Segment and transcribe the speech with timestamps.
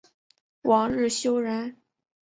[0.63, 1.77] 王日休人。